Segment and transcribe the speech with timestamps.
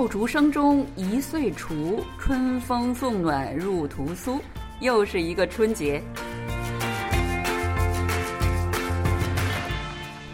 [0.00, 4.40] 爆竹声中一岁除，春风送暖入屠苏。
[4.80, 6.02] 又是一个春节。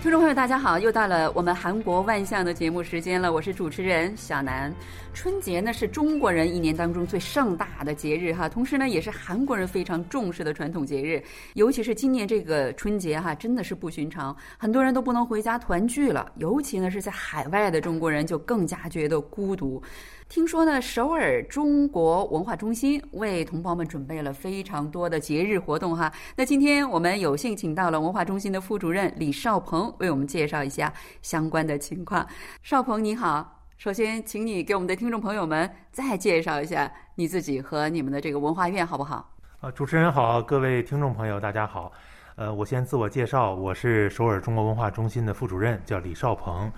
[0.06, 4.72] 听众朋友，大家好，又到了我们韩国万象的节目时间了，我是主持人小南。
[5.12, 11.20] 春节呢是中国人一年当中最盛大的节日哈，同时呢也是韩国人非常重视的传统节日。
[11.54, 16.30] 尤其是今年这个春节哈，真的是不寻常，很多人都不能回家团聚了。
[16.36, 19.82] 尤其呢是在海外的中国人就更加觉得孤独。
[20.28, 26.12] 听说呢，首尔中国文化中心为同胞们准备了非常多的节日活动哈。
[26.36, 30.92] 那今天我们有幸请到了文化中心的副主任李少鹏，为我们介绍一下
[31.22, 32.26] 相关的情况。
[32.62, 39.30] 少鹏你好，首先请你给我们的听众朋友们再介绍一下你自己和你们的这个文化院好不好？
[39.60, 41.90] 啊，主持人好，各位听众朋友大家好。
[42.36, 46.70] 呃，我先自我介绍，我是首尔中国文化中心的副主任，叫李少鹏。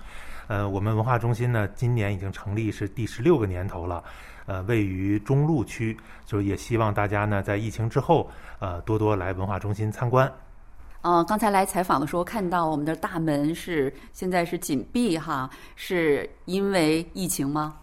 [0.47, 4.01] 呃，我们文化中心呢，今年已经成立是第十六个年头了，
[4.45, 10.31] 呃，位于中路区，就是也希望大家呢，在疫情之后，呃，多多来文化中心参观。
[11.01, 17.75] 哦，刚才来采访的时候看到我们的大门是现在是紧闭哈，是因为疫情吗？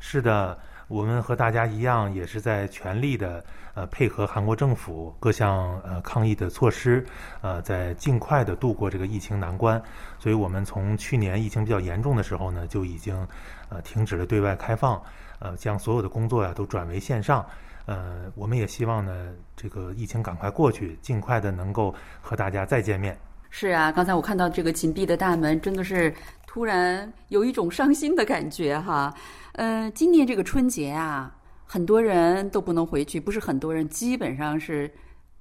[0.00, 0.58] 是的。
[0.86, 7.04] 我们和大家一样，也是在全力的呃配合韩国政府各项呃抗疫的措施，
[7.40, 9.82] 呃，在尽快的度过这个疫情难关。
[10.18, 13.26] 所以我们从去年疫情比较严重的时候呢，就已经
[13.70, 15.02] 呃停止了对外开放，
[15.38, 17.44] 呃，将所有的工作呀都转为线上。
[17.86, 23.18] 呃，我们也希望呢，这个疫情赶快过去，尽快的能够和大家再见面。
[23.50, 26.12] 是啊，刚才我看到这个紧闭的大门，真的是
[26.46, 29.14] 突然有一种伤心的感觉哈。
[29.52, 31.32] 呃，今年这个春节啊，
[31.64, 34.90] 很多人都不能回去，不是很多人，基本上是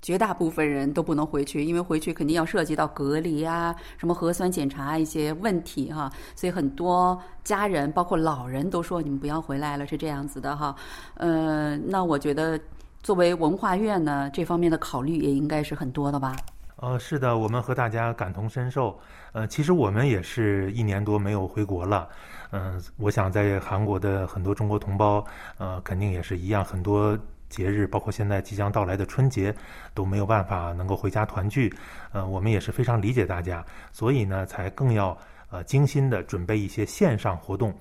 [0.03, 10.75] 绝大部分人都不能回去，因为回去肯定要涉及到隔离啊，什么核酸检查一些问题哈，所以很多家人，包括老人都说你们不要回来了，是这样子的哈。
[11.16, 12.59] 呃，那我觉得
[13.01, 16.35] 作为文化院呢，这方面的考虑也应该是很多的吧。
[16.75, 18.99] 呃，是的，我们和大家感同身受。
[19.31, 22.09] 呃，其实我们也是一年多没有回国了。
[22.51, 25.25] 嗯，我想在韩国的很多中国同胞，
[25.57, 27.17] 呃，肯定也是一样，很多
[27.53, 29.53] 节日，包括现在即将到来的春节，
[29.94, 31.72] 都没有办法能够回家团聚。
[32.12, 35.16] 呃，我们也是非常理解大家，所以呢，才更要
[35.52, 37.72] 呃精心的准备一些线上活动，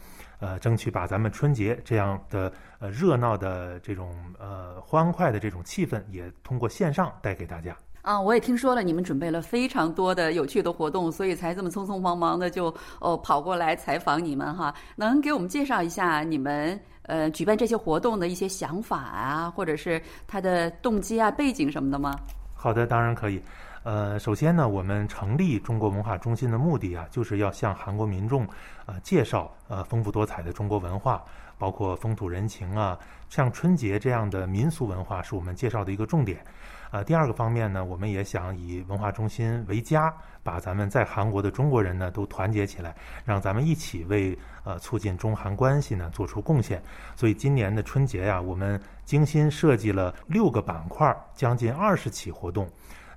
[0.40, 7.74] 呃，争取把咱们春节这样的呃热闹的这种呃欢快的这种气氛，也通过线上带给大家。
[8.02, 14.74] 啊，我也听说了，你们准备了非常多的有趣的活动，所以才这么匆匆忙忙的就哦跑过来采访你们哈。
[14.96, 16.76] 能给我们介绍一下你们
[17.12, 22.16] 呃举办这些活动的一些想法啊，或者是他的动机啊、背景什么的吗？
[22.54, 23.42] 好的，当然可以。
[23.84, 28.46] 呃，首先呢，我们成立中国文化中心的目的啊，就是要向韩国民众
[28.86, 31.20] 呃介绍呃丰富多彩的中国文化，
[31.58, 32.96] 包括风土人情啊，
[33.28, 36.44] 像春节这样的民俗文化是我们介绍的一个重点。
[36.92, 42.94] 啊，第二个方面呢，我们也想以文化中心为家，把咱们在韩国的中国人呢都团结起来，
[43.24, 46.80] 让咱们一起为呃促进中韩关系呢做出贡献。
[47.16, 52.68] 所以今年的春节呀，我们精心设计了六个板块，将近二十起活动，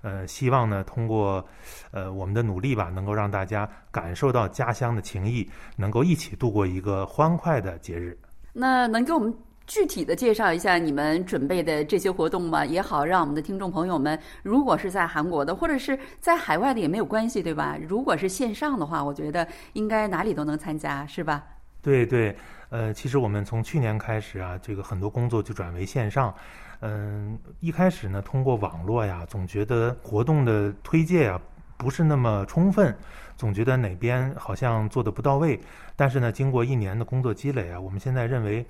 [0.05, 1.43] 呃，希望呢通过
[1.89, 8.15] 呃我们的努力吧，能够让大家感受到家乡的情谊，能够一起度过一个欢快的节日。
[8.53, 9.33] 那能给我们？
[9.67, 17.75] 具体的介绍一下你们准备的这些活动吗，也好让我们的听众朋友们，如果是在韩国的，或者是在海外的也没有关系，对吧？
[17.81, 21.43] 如果是线上的话，我觉得应该哪里都能参加，是吧？
[21.81, 22.37] 对对，
[22.69, 26.31] 呃，其实我们从去年开始啊，这个很多工作就转为线上。
[26.81, 31.41] 嗯，一开始呢，通过网络呀，总觉得活动的推介啊
[31.77, 32.95] 不是那么充分，
[33.37, 35.59] 总觉得哪边好像做的不到位。
[35.95, 38.65] 但是呢，经过一年的工作积累啊，我们现在认为。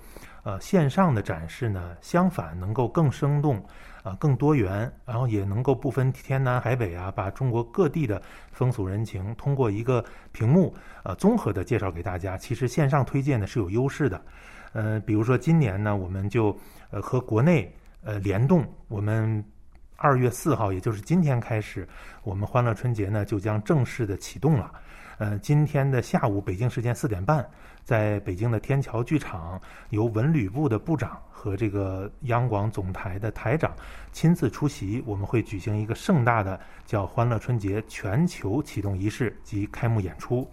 [0.46, 3.60] 呃，线上的展示呢，相反能够更生动，
[4.04, 8.22] 啊，更多元，然后也能够不分天南海北啊，把中国各地的
[8.52, 10.72] 风俗人情通过一个屏幕，
[11.02, 12.38] 呃，综合的介绍给大家。
[12.38, 14.22] 其实线上推荐呢是有优势的，
[14.72, 16.56] 呃，比如说今年呢，我们就
[16.92, 17.74] 呃和国内
[18.06, 19.44] 呃联动，我们
[19.96, 21.86] 二月四号，也就是今天开始，
[22.22, 24.72] 我们欢乐春节呢就将正式的启动了。
[25.18, 27.44] 呃，今天的下午，北京时间四点半，
[27.82, 29.60] 在北京的天桥剧场，
[29.90, 33.74] 由文旅部的部长和这个央广总台的台长
[34.12, 40.48] 亲自出席，我们会举行一个盛大的叫“欢乐春节”全球启动仪式及开幕演出。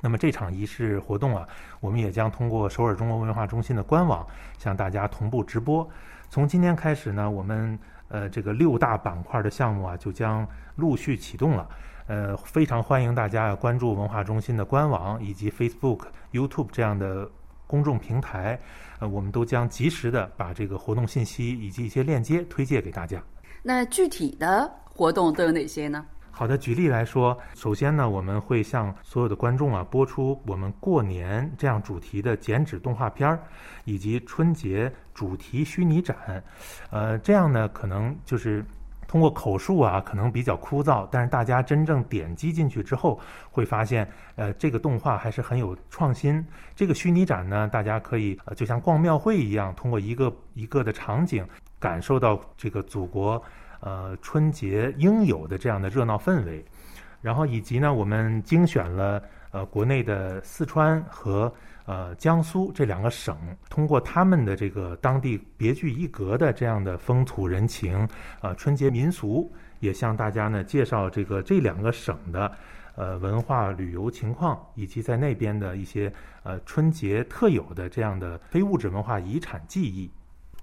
[0.00, 1.46] 那么这场仪式活动啊，
[1.80, 4.26] 我们也将通过首尔中国文化中心的官网
[4.58, 5.86] 向大家同步直播。
[6.32, 11.68] 从今天开始呢，我们呃这个六大板块的项目啊，就将陆续启动了。
[12.06, 17.30] 呃，非常欢迎大家关注文化中心的官网以及 Facebook、YouTube 这样的
[17.66, 18.58] 公众平台，
[18.98, 23.22] 呃，我们都将及时的把这个活动信息以及一些链接推荐给大家。
[23.62, 26.02] 那具体的活动都有哪些呢？
[26.34, 33.38] 好的，举例来说，首先呢，我们会向所有的观众啊播出我们过年这样主题的剪纸动画片儿，
[33.84, 36.42] 以及春节主题虚拟展。
[36.90, 38.64] 呃，这样呢，可能就是
[39.06, 43.20] 通过口述啊，可能比较枯燥，但是大家真正点击进去之后，
[43.50, 46.44] 会发现，呃，这个动画还是很有创新。
[46.74, 51.46] 这个虚拟展呢，大家可以呃就像逛庙会一样，通过一个一个的场景，
[51.78, 53.40] 感受到这个祖国。
[53.84, 56.64] 呃，春节应有的这样的热闹氛围，
[57.20, 59.20] 然后以及呢，我们精选了
[59.50, 61.52] 呃国内的四川和
[61.84, 63.36] 呃江苏这两个省，
[63.68, 68.08] 通过他们的这个当地别具一格的这样的风土人情，
[68.40, 72.52] 呃春节民俗，也向大家呢介绍这个这两个省的
[72.94, 76.12] 呃文化旅游情况，以及在那边的一些
[76.44, 80.08] 呃春节特有的这样的非物质文化遗产记忆。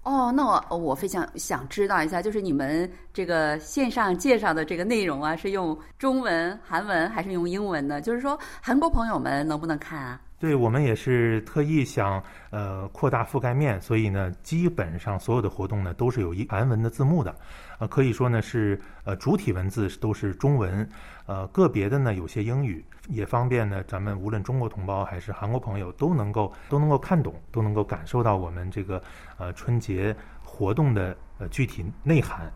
[0.09, 8.01] 哦，那我我非常想知道一下，就是你们这个线上介绍的这个内容啊，是用中文、韩文还是用英文呢？
[8.01, 10.19] 就是说，韩国朋友们能不能看啊？
[10.39, 17.35] 对我们也是特意想呃扩大覆盖面，所以呢，基本上所有的活动呢都是有一韩文的字幕的，
[17.77, 20.89] 呃，可以说呢是呃主体文字都是中文，
[21.27, 29.01] 呃，个别的呢有些英语，也方便呢咱们无论中国同胞还是韩国朋友都能够都能够看懂，都能够感受到我们这个
[29.37, 32.51] 呃春节活动的呃具体内涵。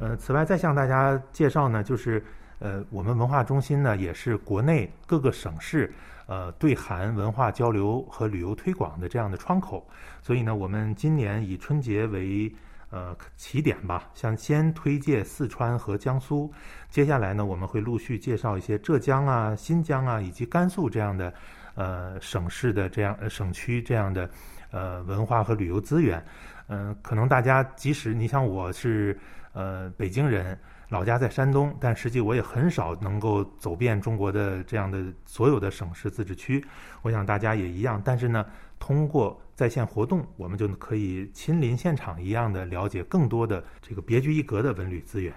[0.00, 2.24] 呃，此外再向大家介绍呢，就是
[2.58, 5.92] 呃我们文化中心呢也是国内各个省市。
[6.30, 9.88] 呃，对韩文化交流和旅游推广的这样的窗口，
[10.20, 12.54] 所以呢，我们今年以春节为
[12.90, 16.52] 呃起点吧，像先推介四川和江苏，
[16.88, 21.32] 接下来呢，我们会陆续介绍一些浙江啊、新疆啊以及甘肃这样的
[21.74, 24.28] 呃省市的这样呃省区这样的
[24.70, 26.24] 呃文化和旅游资源。
[26.68, 29.18] 嗯，可能大家即使你像我是
[29.52, 30.58] 呃北京人。
[30.90, 36.64] 老家在山东，但实际我也很少能够走遍中国的这样的所有的省市自治区。
[37.02, 38.46] 我想大家也一样，但是呢，
[38.78, 45.34] 通过在线活动，我们就可以亲临现场一样的了解更多的这个别具一格的文旅资源。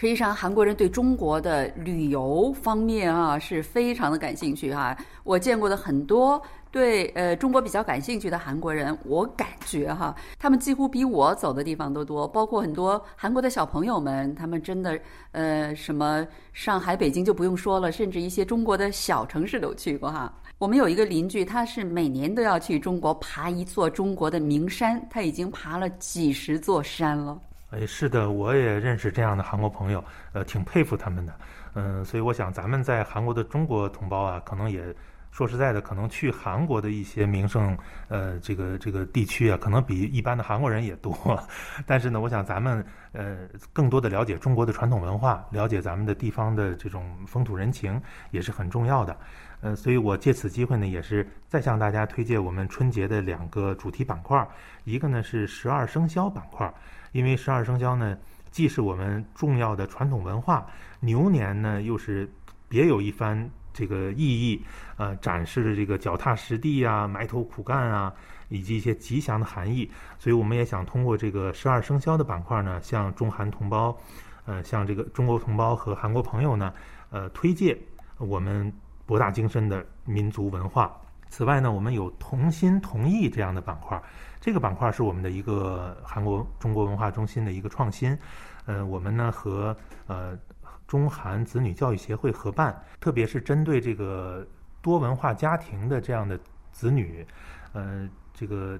[0.00, 4.96] 实际上，韩国人对中国的旅游方面啊是非常的感兴趣哈。
[5.24, 12.26] 我见过的很多对呃中国比较感兴趣的韩国人，我感觉哈，他们几乎比我走的地方都多。
[12.26, 14.98] 包括很多韩国的小朋友们，他们真的
[15.32, 20.32] 呃什么上海、北京就不用说了，甚至一些中国的小城市都去过哈。
[20.56, 27.38] 我们有一个邻居，他是每年都要去中国爬一座中国的名山，他已经爬了几十座山了。
[27.70, 31.32] 哎，是的，我也认识这样的韩国朋友，呃，挺佩服他们的。
[31.74, 34.92] 嗯，所以我想，咱们在韩国的中国同胞啊，可能也
[35.30, 37.78] 说实在的，可能去韩国的一些名胜，
[38.08, 41.16] 呃，这个这个地区啊，可能比一般的韩国人也多。
[41.86, 48.02] 但是呢，我想咱们呃，更多的了解中国的传统文化，了解咱们的地方的这种风土人情，
[48.32, 49.16] 也是很重要的。
[49.60, 54.48] 呃，所以我借此机会呢，也是再向大家推荐我们春节的两个主题板块，
[54.84, 56.72] 一个呢是十二生肖板块。
[57.12, 58.16] 因为十二生肖呢，
[58.50, 60.64] 既是我们重要的传统文化，
[61.00, 62.30] 牛年呢又是
[62.68, 64.64] 别有一番这个意义，
[64.96, 68.14] 呃，展示的这个脚踏实地啊、埋头苦干啊，
[68.48, 69.90] 以及一些吉祥的含义。
[70.18, 73.98] 所以我们也想通过这个十二生肖的板块呢，向中韩同胞，
[74.46, 76.72] 呃，向这个中国同胞和韩国朋友呢，
[77.10, 77.76] 呃，推介
[78.18, 78.72] 我们
[79.10, 80.96] 博大精深的民族文化。
[81.28, 84.00] 此外呢，我们有同心同意这样的板块。
[84.40, 88.16] 这个板块是我们的一个韩国中国文化中心的一个创新，
[88.66, 89.76] 呃，我们呢和
[90.06, 90.38] 呃
[90.86, 94.46] 中韩子女教育协会合办，特别是针对这个
[94.80, 96.38] 多文化家庭的这样的
[96.70, 97.26] 子女，
[97.72, 98.78] 呃，这个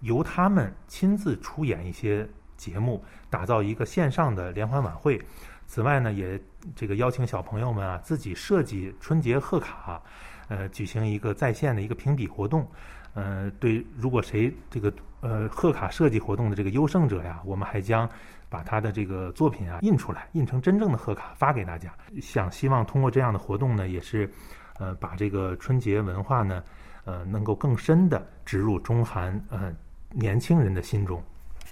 [0.00, 5.20] 由他们亲自出演一些节目，打造一个线上的联欢晚会。
[5.66, 6.40] 此外呢，也
[6.74, 10.02] 这个邀请小朋友们啊自己设计春节贺卡，
[10.48, 12.66] 呃，举行一个在线的一个评比活动。
[13.14, 18.08] 呃，对，如果谁这个呃贺卡设计活动的这个优胜者呀，我们还将
[18.50, 21.94] 把他的这个作品啊印出来，印成真正的贺卡发给大家。
[22.20, 24.30] 想希望通过这样的活动呢，也是
[24.78, 26.62] 呃把这个春节文化呢，
[27.04, 29.74] 呃能够更深的植入中韩呃
[30.10, 31.22] 年轻人的心中。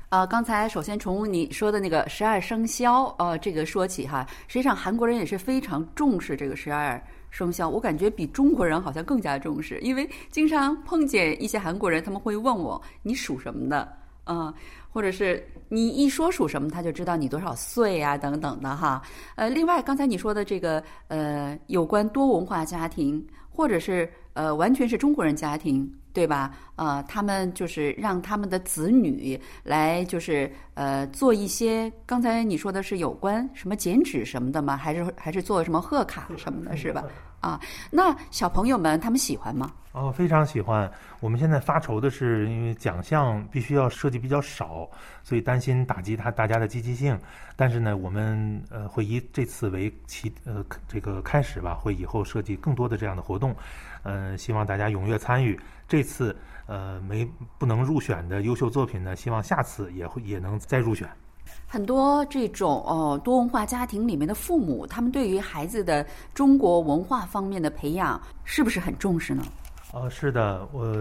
[0.09, 7.03] 啊，刚才首先从你说的那个十二生肖呃这个说起哈，实际上韩国人也是非常重视这个十二。
[7.31, 13.93] 生肖，我感觉比中国人好像更加重视，因为经常碰见一些韩国人，他们会问我你属什么的，
[14.27, 14.55] 嗯，
[14.89, 19.03] 或者是你一说属什么，他就知道你多少岁啊，等等的哈。
[19.35, 23.21] 呃，另外刚才你说的这个呃，有关多文化家庭，
[23.51, 26.57] 或者是呃完全是中国人家庭，对吧？
[26.77, 34.77] 呃，他们就是让他们的子女来，就是呃，做一些刚才你说的是有关什么剪纸什么的吗？
[34.77, 37.05] 还是还是做什么贺卡什么的，是吧？
[37.45, 37.61] 啊，
[37.91, 39.71] 那小朋友们他们喜欢吗？
[39.93, 40.91] 哦，非常喜欢。
[41.21, 44.89] 我们现在发愁的是，因为奖项必须要设计比较少，
[45.23, 47.21] 所以担心打击他大家的积极性。
[47.55, 53.55] 但是呢，我们呃会以这次为起呃这个开始吧，会以后设计更多的这样的活动。
[54.05, 55.61] 嗯，希望大家踊跃参与。
[55.87, 56.35] 这次
[56.67, 61.07] 呃没不能入选的优秀作品呢，希望下次也会也能再入选。
[61.75, 69.43] 很多这种哦多文化家庭里面的父母，他们对于孩子的中国文化方面的培养是不是很重视呢？
[69.93, 70.95] 哦，是的，我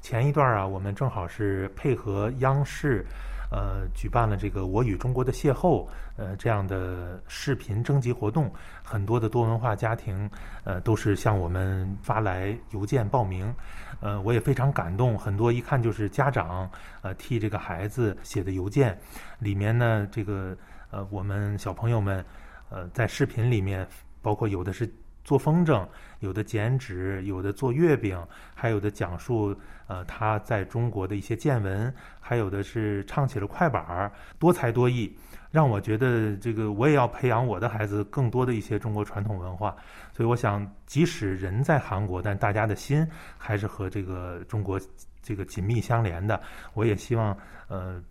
[0.00, 3.04] 前一段啊，我们正好是配合央视。
[3.50, 8.50] 呃，举办了这个“我与中国的邂逅”呃这样的视频征集活动，
[8.82, 10.30] 很多的多文化家庭
[10.64, 13.54] 呃都是向我们发来邮件报名，
[14.02, 18.98] 呃，我也非常感动，很多一看就是家长呃替这个孩子写的邮件，
[19.38, 20.54] 里面呢这个
[20.90, 22.22] 呃我们小朋友们
[22.68, 23.88] 呃在视频里面，
[24.20, 24.92] 包括有的是。
[25.24, 25.86] 做风筝，
[26.20, 28.20] 有的剪纸，有的做月饼，
[28.54, 35.16] 还有的讲述呃他在中国的一些见闻，还有的是唱起了快板儿，多才多艺，
[35.50, 39.76] 让我觉得这个我也要培养我的孩子更多的一些中国传统文化。
[40.12, 43.06] 所以我想，即使人在韩国，但大家的心
[43.38, 44.80] 还是和这个中国
[45.22, 46.40] 这个紧密相连的。
[46.74, 47.36] 我也希望
[47.68, 48.02] 呃。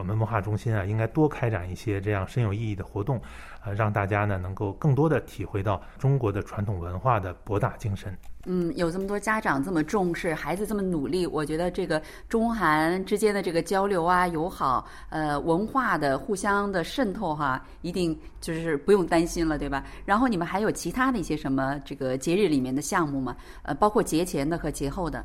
[0.00, 3.20] 我们文化中心啊，应该多开展一些这样深有意义的活动，
[3.62, 8.16] 呃，让大家呢能够更多的体会到中国的传统文化的博大精深。
[8.46, 19.84] 嗯，有这么多家长这么重视，孩子这么努力，我觉得这个中韩之间的这个交流啊、友好，呃，文化的互相的渗透哈，一定就是不用担心了，对吧？
[20.06, 23.36] 然后你们还有其他的一些什么这个节日里面的项目吗？
[23.64, 25.22] 呃，包括节前的和节后的。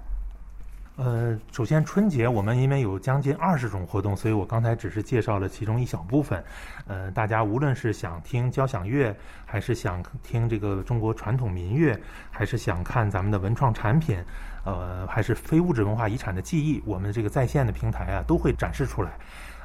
[0.98, 6.42] 呃，首先春节我们因为有将近二十种活动，所以我刚才只是介绍了其中一小部分。
[6.88, 9.14] 呃，大家无论是想听交响乐，
[9.46, 12.00] 还是想听这个中国传统民乐，
[12.32, 14.18] 还是想看咱们的文创产品，
[14.64, 19.12] 呃，还是非物质文化遗产的记忆，我们这个在线的平台啊都会展示出来。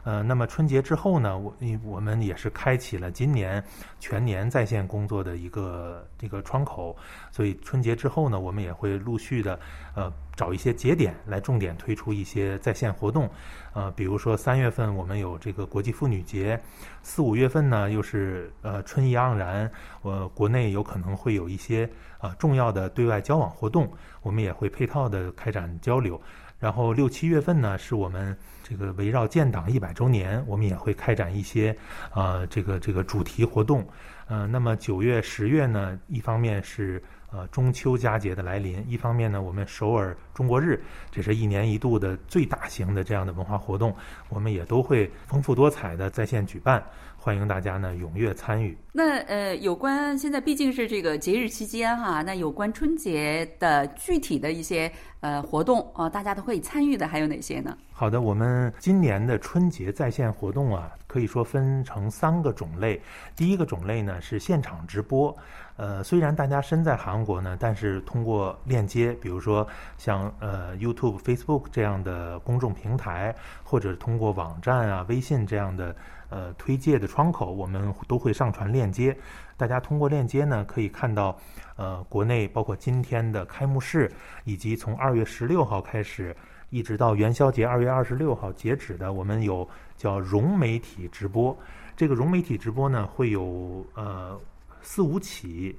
[0.02, 1.54] 呃，那么春节之后呢，我
[1.84, 3.62] 我们也是开启了今年
[3.98, 6.96] 全年在线工作的一个这个窗口，
[7.30, 9.58] 所以春节之后呢，我们也会陆续的
[9.94, 13.28] 呃找一些节点来重点推出一些在线活动，
[13.74, 16.58] 呃，比如说三月份我们有这个国际妇女节，
[17.02, 19.70] 四五月份呢又是呃春意盎然，
[20.02, 21.88] 呃国内有可能会有一些
[22.18, 23.90] 啊重要的对外交往活动，
[24.22, 26.20] 我们也会配套的开展交流，
[26.60, 28.36] 然后六七月份呢是我们。
[28.62, 31.76] 这个围绕建党一百周年，我们也会开展一些
[32.14, 33.84] 呃，这个这个主题活动。
[34.28, 37.02] 呃，那么九月、十月呢，一方面是
[37.32, 43.94] 呃中秋佳节的来临，一方面呢，我们首尔中国日，这是一年一度的最大型的这样的文化活动，
[44.28, 46.82] 我们也都会丰富多彩的在线举办。
[47.22, 48.74] 欢迎大家呢踊跃参与。
[48.92, 57.76] 那呃，有关现在毕竟是这个节日期间哈，那有关春节的具体的一些呃活动啊，大家都可以参与的，还有哪些呢？
[57.92, 62.98] 好的，我们今年的春节在线活动啊，可以说分成三个种类。
[63.36, 65.36] 第一个种类呢是现场直播，
[65.80, 73.34] 呃，虽然大家身在韩国呢，但是通过链接，比如说像呃 YouTube、Facebook 这样的公众平台，
[73.64, 75.96] 或者通过网站啊、微信这样的。
[76.32, 79.16] 呃，推介的窗口我们都会上传链接，
[79.56, 81.36] 大家通过链接呢可以看到，
[81.74, 84.08] 呃，国内包括今天的开幕式，
[84.44, 86.36] 以及从二月十六号开始，
[86.68, 91.58] 一直到元宵节二月二十六号截止的，我们有叫融媒体直播。
[91.96, 94.38] 这个融媒体直播呢会有呃
[94.82, 95.78] 四五起，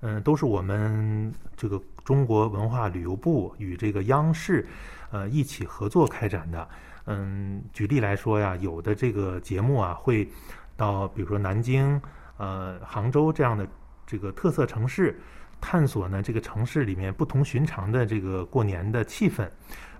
[0.00, 4.66] 嗯，都是我们这个中国文化旅游部与这个央视
[5.10, 6.68] 呃一起合作开展的。
[7.06, 10.28] 嗯，举例来说呀，有的这个节目啊，会
[10.76, 12.00] 到比如说南京、
[12.36, 13.66] 呃杭州这样的
[14.06, 15.20] 这个特色城市，
[15.60, 19.48] 探索呢这个城市里面不同寻常的这个过年的气氛，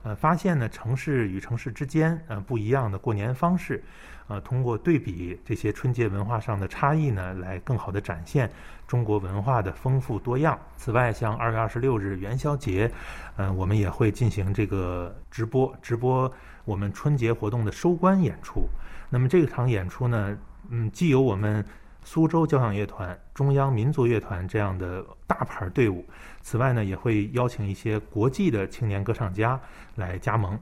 [0.03, 3.83] 呃，发现呢城市与城市之间呃不一样的过年方式，
[4.27, 8.51] 呃，通过对比这些春节文化上的差异呢，来更好的展现
[8.87, 10.59] 中国文化的丰富多样。
[10.77, 12.91] 此外，像二月二十六日元宵节，
[13.37, 16.33] 嗯，我们也会进行这个直播，直播。
[16.65, 18.69] 我们春节活动的收官演出，
[19.11, 21.65] 那么这场演出呢，嗯，既有我们
[22.05, 26.05] 苏州交响乐团、中央民族乐团这样的大牌队伍，
[26.41, 29.61] 此外呢，也会邀请一些国际的青年歌唱家
[29.95, 30.59] 来加盟。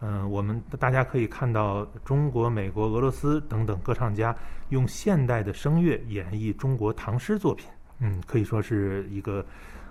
[0.00, 4.34] 嗯，我们大家可以看到中国、美国、俄罗斯等等歌唱家
[4.70, 7.68] 用现代的声乐演绎中国唐诗作品，
[8.00, 9.44] 嗯，可以说是一个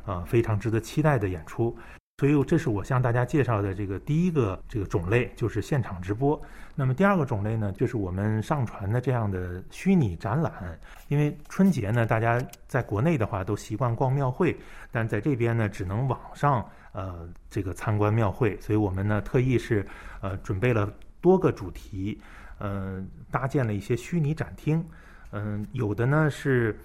[0.06, 1.76] 啊非常值得期待的演出。
[2.22, 6.40] 所以这是我向大家介绍的这个第一个这个种类，就是现场直播。
[6.76, 10.80] 那么第二个种类呢，就是我们上传的这样的虚拟展览。
[11.08, 14.56] 因为春节呢，大家在国内的话都习惯逛庙会，
[14.92, 19.84] 但在这边呢，只能网上呃这个参观庙会，所以我们呢特意是
[20.22, 22.22] 呃准备了多个主题，
[22.60, 24.86] 嗯，搭建了一些虚拟展厅，
[25.32, 26.78] 嗯，有的呢是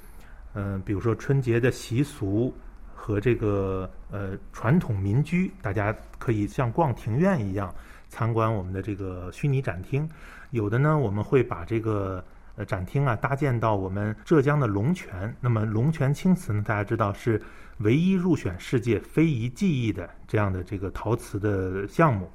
[0.54, 2.56] 嗯，比如说春节的习俗
[2.98, 7.72] 和这个呃传统民居，大家可以像逛庭院一样。
[8.08, 10.08] 参观我们的这个虚拟展厅，
[10.50, 12.24] 有的呢，我们会把这个
[12.54, 15.34] 呃展厅啊搭建到我们浙江的龙泉。
[15.40, 17.42] 那么龙泉青瓷呢，大家知道是
[17.78, 22.30] 唯一入选世界非遗技艺的这样的这个陶瓷的项目。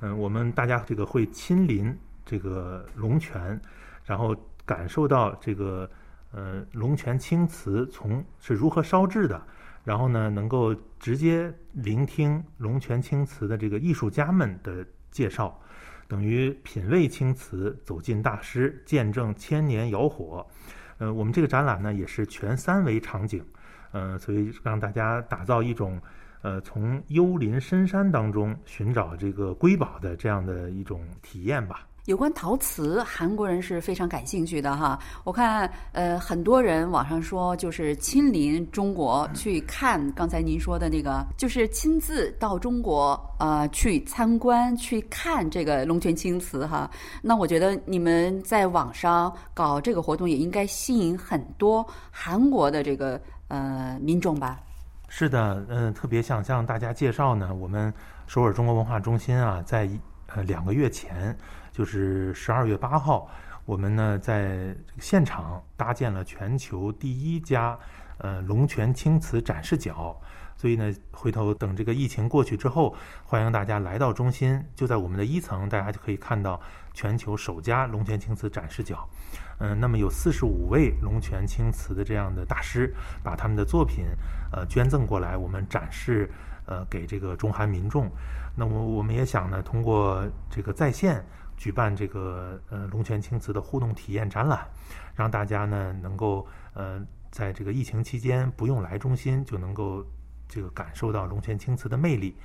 [0.00, 3.60] 嗯，我们大家这个会亲临这个龙泉，
[4.04, 5.88] 然后感受到这个
[6.32, 9.40] 呃龙泉青瓷从是如何烧制的。
[9.84, 14.86] 然后呢，能够直接聆听龙泉青瓷的这个艺术家们的。
[15.12, 15.60] 介绍，
[16.08, 20.46] 等于品味青瓷，走进大师，见证千年窑火。
[20.96, 23.44] 呃，我们这个展览呢，也是全三维场景，
[23.90, 26.00] 呃，所以让大家打造一种，
[26.40, 31.86] 呃，从幽林深山当中寻找这个瑰宝的这样的一种体验吧。
[32.06, 34.98] 有关陶瓷，韩国人是非常感兴趣的哈。
[35.22, 46.90] 我看，呃，很多人网上说，就是亲临中国去看刚才您说的那个，就是亲自到中国呃去参观去看这个龙泉青瓷哈。
[47.22, 54.58] 那我觉得你们在网上搞这个活动，也应该吸引很多韩国的这个呃民众吧？
[55.06, 57.94] 是的，嗯，特别想向大家介绍呢，我们
[58.26, 59.88] 首尔中国文化中心啊，在
[60.34, 61.36] 呃两个月前。
[61.72, 63.30] 就是十二月八号，
[63.64, 67.78] 我们呢在现场搭建了全球第一家
[68.18, 70.14] 呃龙泉青瓷展示角，
[70.54, 76.60] 所以呢，回头等这个疫情过去之后，欢迎大家来到中心，就在我们的一层，大家就可以看到
[76.92, 79.08] 全球首家龙泉青瓷展示角。
[79.60, 84.04] 嗯，那么有四十五位龙泉青瓷的这样的大师，把他们的作品
[84.52, 86.30] 呃捐赠过来，我们展示
[86.66, 88.10] 呃给这个中韩民众。
[88.56, 91.24] 那么我们也想呢，通过这个在线。
[91.54, 94.66] 举办这个呃龙泉青瓷的互动体验展览，
[95.14, 96.44] 让大家呢能够
[96.74, 100.04] 呃在这个疫情期间不用来中心就能够
[100.52, 102.36] 这个感受到龙泉青瓷的魅力。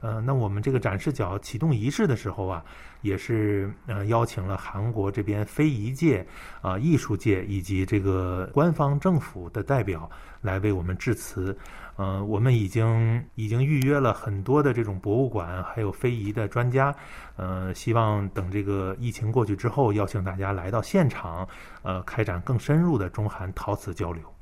[0.00, 2.62] 呃，那我们这个展示角启动仪式的时候啊，
[3.00, 6.24] 也是呃邀请了韩国这边非遗界
[6.60, 10.08] 啊艺术界以及这个官方政府的代表
[10.42, 11.56] 来为我们致辞。
[11.96, 16.94] 呃，我们已经已经预约了很多的这种博物馆，还有非遗的专家。
[17.36, 21.48] 呃，希望等这个疫情过去之后，邀请大家来到现场，
[21.82, 24.35] 呃，开展更深入的中韩陶瓷交流。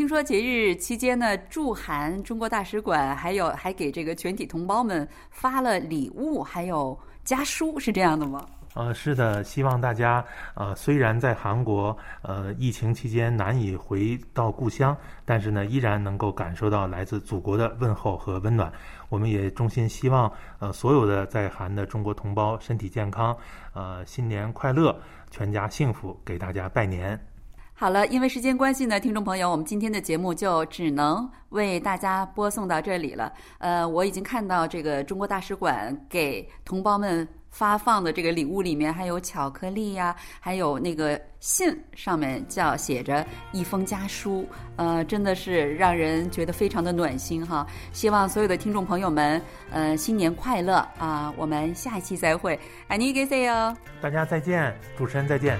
[0.00, 8.46] 听说节日期间呢，驻韩中国大使馆还有还给这个全体同胞们发了礼物，还有家书，是这样的吗？
[8.72, 18.72] 呃，是的，希望大家呃，虽然在韩国呃疫情期间难以回到故乡，但是呢，依然能够感受到来自祖国的问候和温暖。
[19.10, 23.36] 我们也衷心希望呃所有的在韩的中国同胞身体健康，
[23.74, 24.98] 呃新年快乐，
[25.30, 27.20] 全家幸福，给大家拜年。
[27.80, 33.32] 好了，因为时间关系呢，听众朋友，我们今天的节目就只能为大家播送到这里了。
[33.56, 37.26] 呃，我已经看到这个中国大使馆给同胞们。
[37.52, 47.66] 发放的这个礼物里面还有巧克力呀，还有那个信，上面叫写着一封家书，呃，真的是让人觉得非常的暖心哈。
[47.92, 51.34] 希望所有的听众朋友们，呃，新年快乐啊！
[51.36, 53.76] 我们下一期再会，爱你给谁哟！
[54.00, 55.58] 大家再见，主持人再见。